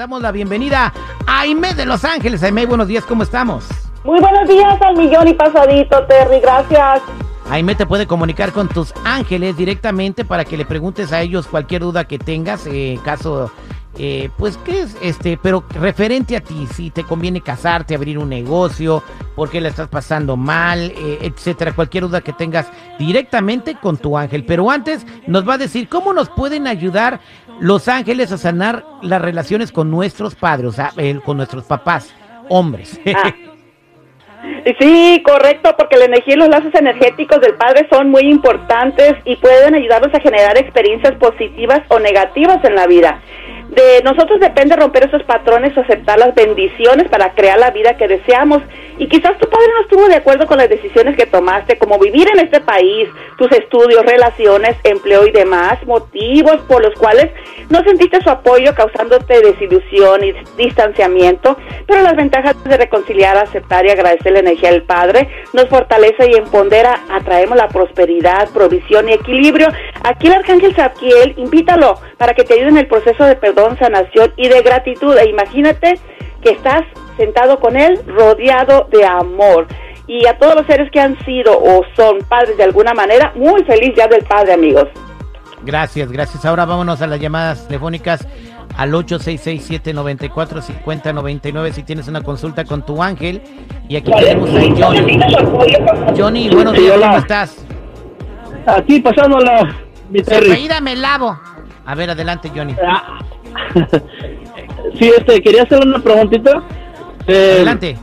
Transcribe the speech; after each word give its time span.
damos 0.00 0.22
la 0.22 0.32
bienvenida 0.32 0.94
a 1.26 1.40
Aime 1.40 1.74
de 1.74 1.84
Los 1.84 2.06
Ángeles. 2.06 2.42
Aime, 2.42 2.64
buenos 2.64 2.88
días, 2.88 3.04
¿cómo 3.04 3.22
estamos? 3.22 3.66
Muy 4.02 4.18
buenos 4.18 4.48
días 4.48 4.80
al 4.80 4.96
millón 4.96 5.28
y 5.28 5.34
pasadito, 5.34 6.06
Terry, 6.06 6.40
gracias. 6.40 7.02
Aime 7.50 7.74
te 7.74 7.84
puede 7.84 8.06
comunicar 8.06 8.50
con 8.52 8.66
tus 8.68 8.94
ángeles 9.04 9.58
directamente 9.58 10.24
para 10.24 10.46
que 10.46 10.56
le 10.56 10.64
preguntes 10.64 11.12
a 11.12 11.20
ellos 11.20 11.46
cualquier 11.46 11.82
duda 11.82 12.04
que 12.04 12.18
tengas, 12.18 12.66
en 12.66 12.96
caso 13.00 13.52
eh, 13.98 14.30
pues 14.38 14.56
qué 14.58 14.80
es 14.80 14.96
este, 15.02 15.38
pero 15.42 15.64
referente 15.70 16.36
a 16.36 16.40
ti, 16.40 16.66
si 16.74 16.90
te 16.90 17.04
conviene 17.04 17.40
casarte, 17.40 17.94
abrir 17.94 18.18
un 18.18 18.28
negocio, 18.28 19.02
por 19.34 19.50
qué 19.50 19.60
la 19.60 19.68
estás 19.68 19.88
pasando 19.88 20.36
mal, 20.36 20.92
eh, 20.96 21.18
etcétera, 21.22 21.72
cualquier 21.72 22.04
duda 22.04 22.20
que 22.20 22.32
tengas 22.32 22.70
directamente 22.98 23.74
con 23.74 23.96
tu 23.96 24.16
ángel. 24.16 24.44
Pero 24.44 24.70
antes 24.70 25.06
nos 25.26 25.48
va 25.48 25.54
a 25.54 25.58
decir 25.58 25.88
cómo 25.88 26.12
nos 26.12 26.30
pueden 26.30 26.66
ayudar 26.66 27.20
los 27.58 27.88
ángeles 27.88 28.32
a 28.32 28.38
sanar 28.38 28.84
las 29.02 29.20
relaciones 29.20 29.72
con 29.72 29.90
nuestros 29.90 30.34
padres, 30.34 30.76
con 31.24 31.36
nuestros 31.36 31.64
papás, 31.64 32.14
hombres. 32.48 33.00
Ah. 33.12 33.34
Sí, 34.78 35.22
correcto, 35.24 35.74
porque 35.76 35.96
la 35.96 36.06
energía 36.06 36.34
y 36.34 36.38
los 36.38 36.48
lazos 36.48 36.74
energéticos 36.74 37.40
del 37.40 37.54
Padre 37.54 37.86
son 37.90 38.10
muy 38.10 38.22
importantes 38.22 39.16
y 39.24 39.36
pueden 39.36 39.74
ayudarnos 39.74 40.14
a 40.14 40.20
generar 40.20 40.56
experiencias 40.56 41.14
positivas 41.16 41.82
o 41.88 41.98
negativas 41.98 42.64
en 42.64 42.74
la 42.74 42.86
vida. 42.86 43.20
De 43.70 44.02
nosotros 44.02 44.40
depende 44.40 44.74
romper 44.74 45.06
esos 45.06 45.22
patrones 45.22 45.76
o 45.76 45.80
aceptar 45.80 46.18
las 46.18 46.34
bendiciones 46.34 47.08
para 47.08 47.34
crear 47.34 47.58
la 47.58 47.70
vida 47.70 47.96
que 47.96 48.08
deseamos. 48.08 48.62
Y 49.00 49.08
quizás 49.08 49.38
tu 49.38 49.48
padre 49.48 49.66
no 49.74 49.80
estuvo 49.80 50.08
de 50.08 50.16
acuerdo 50.16 50.46
con 50.46 50.58
las 50.58 50.68
decisiones 50.68 51.16
que 51.16 51.24
tomaste, 51.24 51.78
como 51.78 51.98
vivir 51.98 52.28
en 52.34 52.40
este 52.40 52.60
país, 52.60 53.08
tus 53.38 53.50
estudios, 53.50 54.04
relaciones, 54.04 54.76
empleo 54.84 55.26
y 55.26 55.30
demás, 55.30 55.82
motivos 55.86 56.58
por 56.68 56.82
los 56.82 56.94
cuales 56.98 57.30
no 57.70 57.82
sentiste 57.82 58.20
su 58.20 58.28
apoyo 58.28 58.74
causándote 58.74 59.40
desilusión 59.40 60.22
y 60.22 60.34
distanciamiento. 60.58 61.56
Pero 61.86 62.02
las 62.02 62.14
ventajas 62.14 62.62
de 62.62 62.76
reconciliar, 62.76 63.38
aceptar 63.38 63.86
y 63.86 63.90
agradecer 63.90 64.32
la 64.32 64.40
energía 64.40 64.70
del 64.70 64.82
Padre 64.82 65.30
nos 65.54 65.66
fortalece 65.70 66.30
y 66.30 66.34
empodera, 66.34 67.00
atraemos 67.10 67.56
la 67.56 67.68
prosperidad, 67.68 68.50
provisión 68.50 69.08
y 69.08 69.14
equilibrio. 69.14 69.68
Aquí 70.04 70.26
el 70.26 70.34
Arcángel 70.34 70.74
Zadkiel, 70.74 71.32
invítalo 71.38 71.98
para 72.18 72.34
que 72.34 72.44
te 72.44 72.52
ayude 72.52 72.68
en 72.68 72.76
el 72.76 72.86
proceso 72.86 73.24
de 73.24 73.36
perdón 73.36 73.78
sanación 73.78 74.34
y 74.36 74.50
de 74.50 74.60
gratitud. 74.60 75.16
E 75.16 75.30
imagínate 75.30 75.98
que 76.42 76.50
estás 76.50 76.84
sentado 77.20 77.60
con 77.60 77.76
Él 77.76 78.00
rodeado 78.06 78.88
de 78.90 79.04
amor. 79.04 79.66
Y 80.06 80.26
a 80.26 80.38
todos 80.38 80.54
los 80.56 80.66
seres 80.66 80.90
que 80.90 81.00
han 81.00 81.16
sido 81.24 81.56
o 81.56 81.84
son 81.94 82.18
padres 82.28 82.56
de 82.56 82.64
alguna 82.64 82.94
manera, 82.94 83.32
muy 83.36 83.62
feliz 83.64 83.92
ya 83.96 84.08
del 84.08 84.24
Padre, 84.24 84.54
amigos. 84.54 84.88
Gracias, 85.62 86.10
gracias. 86.10 86.44
Ahora 86.44 86.64
vámonos 86.64 87.00
a 87.02 87.06
las 87.06 87.20
llamadas 87.20 87.68
telefónicas 87.68 88.26
al 88.76 88.92
866-794-5099 88.92 91.72
si 91.72 91.82
tienes 91.82 92.06
una 92.08 92.22
consulta 92.22 92.64
con 92.64 92.84
tu 92.84 93.02
ángel. 93.02 93.42
Y 93.88 93.96
aquí 93.96 94.10
tenemos 94.10 94.50
a 94.50 94.60
Johnny. 94.84 95.20
Johnny, 96.16 96.48
buenos 96.48 96.74
días, 96.74 96.98
¿cómo 96.98 97.18
estás? 97.18 97.64
Aquí 98.66 99.00
pasándola, 99.00 99.76
mi 100.08 100.22
Terry. 100.22 100.68
me 100.82 100.96
lavo. 100.96 101.38
A 101.84 101.94
ver, 101.94 102.10
adelante, 102.10 102.50
Johnny. 102.54 102.74
Ah, 102.86 103.18
sí, 104.98 105.10
este, 105.16 105.40
quería 105.42 105.62
hacer 105.62 105.80
una 105.84 105.98
preguntita. 105.98 106.62
Eh, 107.26 107.52
Adelante. 107.56 107.96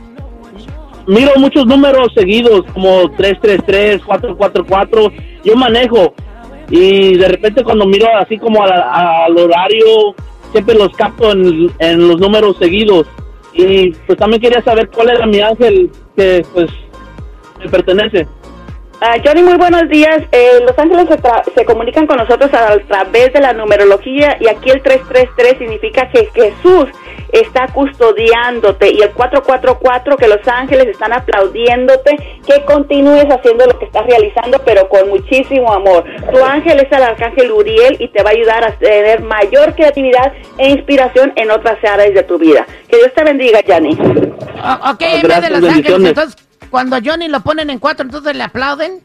Miro 1.06 1.32
muchos 1.36 1.64
números 1.66 2.08
seguidos, 2.14 2.62
como 2.72 3.10
333, 3.16 4.02
444. 4.02 5.12
Yo 5.44 5.56
manejo 5.56 6.14
y 6.70 7.16
de 7.16 7.28
repente 7.28 7.64
cuando 7.64 7.86
miro 7.86 8.06
así 8.18 8.36
como 8.36 8.62
al, 8.62 9.38
horario, 9.38 10.14
siempre 10.52 10.74
los 10.74 10.90
capto 10.96 11.32
en, 11.32 11.70
en, 11.78 12.08
los 12.08 12.20
números 12.20 12.56
seguidos. 12.58 13.06
Y 13.54 13.92
pues 14.06 14.18
también 14.18 14.42
quería 14.42 14.62
saber 14.62 14.90
cuál 14.90 15.10
era 15.10 15.26
mi 15.26 15.40
ángel 15.40 15.90
que 16.14 16.44
pues 16.52 16.70
me 17.58 17.68
pertenece. 17.68 18.26
Ah, 19.00 19.16
Johnny, 19.24 19.42
muy 19.42 19.56
buenos 19.56 19.88
días. 19.88 20.22
Eh, 20.32 20.60
los 20.66 20.76
ángeles 20.76 21.06
se, 21.54 21.64
comunican 21.64 22.06
con 22.06 22.16
nosotros 22.16 22.52
a 22.52 22.76
través 22.88 23.32
de 23.32 23.40
la 23.40 23.52
numerología 23.52 24.36
y 24.40 24.48
aquí 24.48 24.70
el 24.70 24.82
333 24.82 25.58
significa 25.58 26.10
que 26.10 26.28
Jesús 26.34 26.86
está 27.32 27.66
custodiándote 27.68 28.90
y 28.90 29.02
el 29.02 29.10
444 29.10 30.16
que 30.16 30.28
los 30.28 30.46
ángeles 30.46 30.88
están 30.88 31.12
aplaudiéndote 31.12 32.40
que 32.46 32.64
continúes 32.64 33.26
haciendo 33.26 33.66
lo 33.66 33.78
que 33.78 33.86
estás 33.86 34.06
realizando 34.06 34.60
pero 34.64 34.88
con 34.88 35.08
muchísimo 35.08 35.72
amor. 35.72 36.04
Tu 36.32 36.44
ángel 36.44 36.80
es 36.80 36.90
el 36.90 37.02
arcángel 37.02 37.50
Uriel 37.50 37.96
y 37.98 38.08
te 38.08 38.22
va 38.22 38.30
a 38.30 38.32
ayudar 38.32 38.64
a 38.64 38.78
tener 38.78 39.22
mayor 39.22 39.74
creatividad 39.74 40.32
e 40.58 40.70
inspiración 40.70 41.32
en 41.36 41.50
otras 41.50 41.82
áreas 41.84 42.14
de 42.14 42.22
tu 42.22 42.38
vida. 42.38 42.66
Que 42.88 42.96
Dios 42.96 43.12
te 43.14 43.24
bendiga, 43.24 43.60
Johnny. 43.66 43.92
ok, 43.92 45.00
en 45.00 45.28
vez 45.28 45.40
de 45.42 45.50
los 45.50 45.64
ángeles, 45.64 46.08
entonces 46.08 46.48
cuando 46.70 46.96
a 46.96 47.00
Johnny 47.04 47.28
lo 47.28 47.40
ponen 47.40 47.70
en 47.70 47.78
cuatro, 47.78 48.04
entonces 48.04 48.36
le 48.36 48.44
aplauden. 48.44 49.02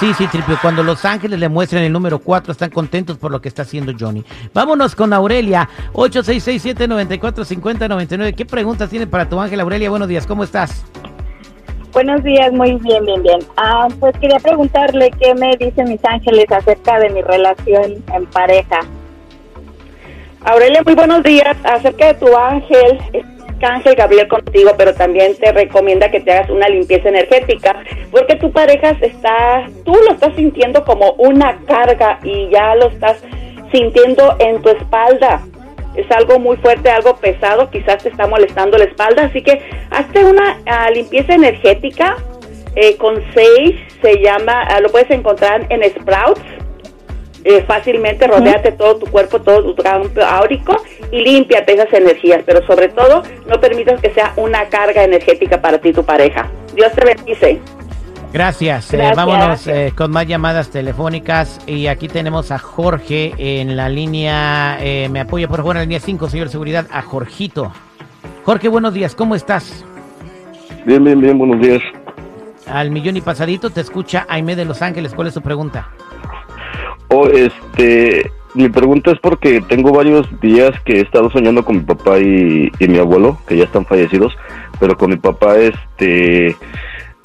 Sí, 0.00 0.12
sí, 0.14 0.26
Tripio. 0.26 0.58
Cuando 0.60 0.82
los 0.82 1.04
ángeles 1.04 1.38
le 1.38 1.48
muestran 1.48 1.84
el 1.84 1.92
número 1.92 2.18
4, 2.18 2.50
están 2.52 2.70
contentos 2.70 3.16
por 3.16 3.30
lo 3.30 3.40
que 3.40 3.46
está 3.48 3.62
haciendo 3.62 3.92
Johnny. 3.98 4.24
Vámonos 4.52 4.96
con 4.96 5.12
Aurelia, 5.12 5.68
8667-945099. 5.92 8.34
¿Qué 8.34 8.44
preguntas 8.44 8.90
tiene 8.90 9.06
para 9.06 9.28
tu 9.28 9.38
ángel, 9.38 9.60
Aurelia? 9.60 9.90
Buenos 9.90 10.08
días, 10.08 10.26
¿cómo 10.26 10.42
estás? 10.42 10.84
Buenos 11.92 12.24
días, 12.24 12.52
muy 12.52 12.72
bien, 12.80 13.06
bien, 13.06 13.22
bien. 13.22 13.38
Ah, 13.56 13.86
pues 14.00 14.18
quería 14.18 14.40
preguntarle 14.40 15.12
qué 15.12 15.32
me 15.36 15.56
dicen 15.56 15.88
mis 15.88 16.04
ángeles 16.04 16.50
acerca 16.50 16.98
de 16.98 17.10
mi 17.10 17.22
relación 17.22 18.02
en 18.12 18.26
pareja. 18.26 18.80
Aurelia, 20.44 20.82
muy 20.84 20.96
buenos 20.96 21.22
días. 21.22 21.56
Acerca 21.62 22.08
de 22.08 22.14
tu 22.14 22.36
ángel, 22.36 22.98
Ángel 23.64 23.94
Gabriel 23.94 24.28
contigo, 24.28 24.72
pero 24.76 24.94
también 24.94 25.34
te 25.36 25.52
recomienda 25.52 26.10
que 26.10 26.20
te 26.20 26.32
hagas 26.32 26.50
una 26.50 26.68
limpieza 26.68 27.08
energética, 27.08 27.82
porque 28.10 28.36
tu 28.36 28.52
pareja 28.52 28.96
está, 29.00 29.66
tú 29.84 29.94
lo 29.94 30.12
estás 30.12 30.34
sintiendo 30.36 30.84
como 30.84 31.12
una 31.12 31.58
carga 31.66 32.18
y 32.22 32.48
ya 32.50 32.74
lo 32.74 32.88
estás 32.88 33.22
sintiendo 33.72 34.36
en 34.38 34.62
tu 34.62 34.70
espalda. 34.70 35.42
Es 35.96 36.10
algo 36.10 36.38
muy 36.40 36.56
fuerte, 36.56 36.90
algo 36.90 37.16
pesado, 37.16 37.70
quizás 37.70 38.02
te 38.02 38.08
está 38.08 38.26
molestando 38.26 38.76
la 38.78 38.84
espalda, 38.84 39.24
así 39.24 39.42
que 39.42 39.60
hazte 39.90 40.24
una 40.24 40.58
ah, 40.66 40.90
limpieza 40.90 41.34
energética 41.34 42.16
eh, 42.74 42.96
con 42.96 43.22
Sage, 43.32 43.86
se 44.02 44.20
llama, 44.20 44.62
ah, 44.62 44.80
lo 44.80 44.90
puedes 44.90 45.10
encontrar 45.10 45.66
en 45.70 45.82
Sprouts 45.84 46.42
eh, 47.44 47.62
fácilmente 47.66 48.26
rodeate 48.26 48.72
todo 48.72 48.96
tu 48.96 49.06
cuerpo, 49.06 49.38
todo 49.38 49.74
tu 49.74 49.82
campo 49.82 50.22
áurico 50.22 50.82
y 51.10 51.22
límpiate 51.22 51.74
esas 51.74 51.92
energías, 51.92 52.42
pero 52.44 52.64
sobre 52.66 52.88
todo 52.88 53.22
no 53.46 53.60
permitas 53.60 54.00
que 54.00 54.10
sea 54.10 54.32
una 54.36 54.68
carga 54.68 55.04
energética 55.04 55.60
para 55.60 55.78
ti 55.78 55.92
tu 55.92 56.04
pareja. 56.04 56.48
Dios 56.74 56.92
te 56.92 57.04
bendice. 57.04 57.60
Gracias. 58.32 58.92
Eh, 58.92 59.12
vámonos 59.14 59.66
eh, 59.68 59.92
con 59.96 60.10
más 60.10 60.26
llamadas 60.26 60.70
telefónicas. 60.70 61.60
Y 61.66 61.86
aquí 61.86 62.08
tenemos 62.08 62.50
a 62.50 62.58
Jorge 62.58 63.32
en 63.38 63.76
la 63.76 63.88
línea. 63.88 64.78
me 65.08 65.20
apoya 65.20 65.46
por 65.46 65.58
favor 65.58 65.76
en 65.76 65.80
la 65.80 65.84
línea 65.84 66.00
5, 66.00 66.28
señor 66.28 66.48
Seguridad, 66.48 66.86
a 66.90 67.02
Jorgito. 67.02 67.72
Jorge, 68.44 68.68
buenos 68.68 68.92
días. 68.92 69.14
¿Cómo 69.14 69.36
estás? 69.36 69.84
Bien, 70.84 71.02
bien, 71.02 71.20
bien. 71.20 71.38
Buenos 71.38 71.60
días. 71.60 71.80
Al 72.66 72.90
millón 72.90 73.16
y 73.16 73.20
pasadito 73.20 73.70
te 73.70 73.80
escucha 73.80 74.26
Aime 74.28 74.56
de 74.56 74.64
Los 74.64 74.82
Ángeles. 74.82 75.14
¿Cuál 75.14 75.28
es 75.28 75.34
su 75.34 75.42
pregunta? 75.42 75.90
Oh, 77.08 77.28
este, 77.28 78.32
mi 78.54 78.68
pregunta 78.68 79.10
es 79.10 79.18
porque 79.18 79.60
tengo 79.68 79.92
varios 79.92 80.28
días 80.40 80.70
que 80.84 80.98
he 80.98 81.00
estado 81.00 81.30
soñando 81.30 81.64
con 81.64 81.76
mi 81.76 81.82
papá 81.82 82.18
y, 82.18 82.70
mi 82.80 82.98
abuelo, 82.98 83.38
que 83.46 83.56
ya 83.56 83.64
están 83.64 83.84
fallecidos, 83.84 84.36
pero 84.78 84.96
con 84.96 85.10
mi 85.10 85.16
papá, 85.16 85.56
este, 85.58 86.56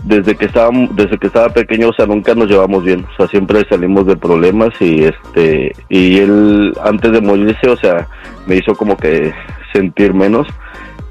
desde 0.03 0.35
que 0.35 0.45
estaba, 0.45 0.71
desde 0.91 1.17
que 1.17 1.27
estaba 1.27 1.49
pequeño, 1.49 1.89
o 1.89 1.93
sea, 1.93 2.07
nunca 2.07 2.33
nos 2.33 2.49
llevamos 2.49 2.83
bien, 2.83 3.05
o 3.05 3.15
sea, 3.15 3.27
siempre 3.27 3.63
salimos 3.69 4.07
de 4.07 4.17
problemas 4.17 4.69
y 4.81 5.03
este, 5.03 5.71
y 5.87 6.19
él 6.19 6.73
antes 6.83 7.11
de 7.11 7.21
morirse, 7.21 7.69
o 7.69 7.77
sea, 7.77 8.07
me 8.47 8.55
hizo 8.55 8.73
como 8.73 8.97
que 8.97 9.31
sentir 9.71 10.13
menos 10.13 10.47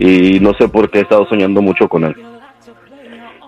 y 0.01 0.41
no 0.41 0.53
sé 0.55 0.69
por 0.69 0.91
qué 0.91 0.99
he 0.99 1.03
estado 1.03 1.27
soñando 1.29 1.63
mucho 1.63 1.89
con 1.89 2.05
él. 2.05 2.17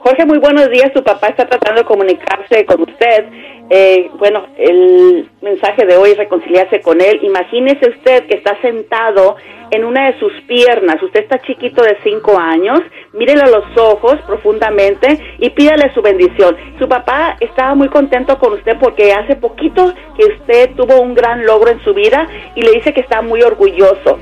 Jorge, 0.03 0.25
muy 0.25 0.39
buenos 0.39 0.71
días. 0.71 0.93
Tu 0.95 1.03
papá 1.03 1.29
está 1.29 1.47
tratando 1.47 1.83
de 1.83 1.87
comunicarse 1.87 2.65
con 2.65 2.81
usted. 2.81 3.27
Eh, 3.73 4.11
bueno, 4.19 4.49
el 4.59 5.31
mensaje 5.43 5.87
de 5.87 5.97
hoy 5.97 6.11
es 6.11 6.17
reconciliarse 6.17 6.81
con 6.81 7.01
él. 7.01 7.21
Imagínese 7.23 7.89
usted 7.89 8.27
que 8.27 8.35
está 8.35 8.61
sentado 8.61 9.37
en 9.71 9.85
una 9.85 10.11
de 10.11 10.19
sus 10.19 10.33
piernas. 10.49 11.01
Usted 11.01 11.21
está 11.21 11.39
chiquito 11.39 11.81
de 11.83 11.97
cinco 12.03 12.37
años. 12.37 12.81
Mírele 13.13 13.43
a 13.43 13.47
los 13.47 13.65
ojos 13.77 14.17
profundamente 14.27 15.37
y 15.39 15.51
pídale 15.51 15.95
su 15.95 16.03
bendición. 16.03 16.57
Su 16.81 16.89
papá 16.89 17.37
estaba 17.39 17.77
muy 17.77 17.89
contento 17.89 18.41
con 18.41 18.55
usted 18.55 18.77
porque 18.81 19.13
hace 19.13 19.37
poquito 19.37 19.95
que 20.17 20.25
usted 20.25 20.71
tuvo 20.75 21.01
un 21.01 21.15
gran 21.15 21.47
logro 21.47 21.71
en 21.71 21.83
su 21.85 21.95
vida 21.95 22.27
y 22.57 22.63
le 22.63 22.73
dice 22.73 22.93
que 22.93 23.03
está 23.03 23.23
muy 23.23 23.43
orgulloso. 23.43 24.19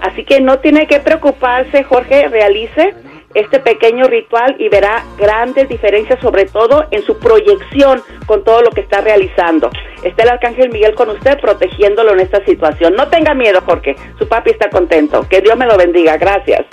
Así 0.00 0.24
que 0.24 0.40
no 0.40 0.60
tiene 0.60 0.86
que 0.86 1.00
preocuparse, 1.00 1.82
Jorge, 1.82 2.28
realice 2.28 2.94
este 3.34 3.60
pequeño 3.60 4.04
ritual 4.06 4.56
y 4.58 4.68
verá 4.68 5.04
grandes 5.18 5.68
diferencias, 5.68 6.20
sobre 6.20 6.46
todo 6.46 6.84
en 6.90 7.02
su 7.04 7.18
proyección 7.18 8.02
con 8.26 8.44
todo 8.44 8.62
lo 8.62 8.70
que 8.70 8.80
está 8.82 9.00
realizando. 9.00 9.70
Está 10.02 10.24
el 10.24 10.30
Arcángel 10.30 10.70
Miguel 10.70 10.94
con 10.94 11.10
usted 11.10 11.38
protegiéndolo 11.40 12.12
en 12.12 12.20
esta 12.20 12.44
situación. 12.44 12.94
No 12.94 13.08
tenga 13.08 13.34
miedo, 13.34 13.60
Jorge. 13.64 13.96
Su 14.18 14.28
papi 14.28 14.50
está 14.50 14.68
contento. 14.70 15.26
Que 15.28 15.40
Dios 15.40 15.56
me 15.56 15.66
lo 15.66 15.76
bendiga. 15.76 16.16
Gracias. 16.16 16.66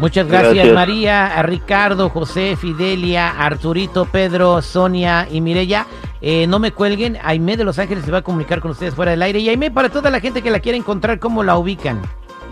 Muchas 0.00 0.26
gracias, 0.26 0.72
María, 0.72 1.26
a 1.26 1.42
Ricardo, 1.44 2.08
José, 2.08 2.56
Fidelia, 2.56 3.30
Arturito, 3.30 4.06
Pedro, 4.06 4.60
Sonia 4.60 5.28
y 5.30 5.40
Mireya. 5.40 5.86
Eh, 6.20 6.46
no 6.46 6.58
me 6.58 6.72
cuelguen, 6.72 7.16
Aime 7.22 7.56
de 7.56 7.64
Los 7.64 7.78
Ángeles 7.78 8.04
se 8.04 8.10
va 8.10 8.18
a 8.18 8.22
comunicar 8.22 8.60
con 8.60 8.72
ustedes 8.72 8.94
fuera 8.94 9.12
del 9.12 9.22
aire. 9.22 9.38
Y 9.38 9.48
Aime, 9.48 9.70
para 9.70 9.90
toda 9.90 10.10
la 10.10 10.20
gente 10.20 10.42
que 10.42 10.50
la 10.50 10.60
quiera 10.60 10.76
encontrar, 10.76 11.18
¿cómo 11.18 11.44
la 11.44 11.56
ubican? 11.56 12.02